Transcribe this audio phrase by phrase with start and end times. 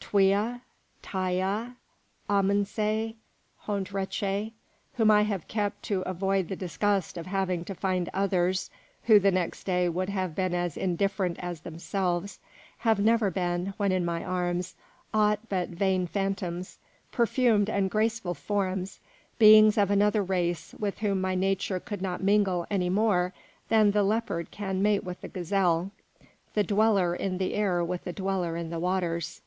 [0.00, 0.60] Twea,
[1.04, 1.76] Taïa,
[2.28, 3.14] Amense,
[3.58, 4.50] Hont Reché,
[4.94, 8.70] whom I have kept to avoid the disgust of having to find others
[9.04, 12.40] who the next day would have been as indifferent as themselves,
[12.78, 14.74] have never been, when in my arms,
[15.14, 16.80] aught but vain phantoms,
[17.12, 18.98] perfumed and graceful forms,
[19.38, 23.32] beings of another race with whom my nature could not mingle any more
[23.68, 25.92] than the leopard can mate with the gazelle,
[26.54, 29.40] the dweller in the air with the dweller in the waters.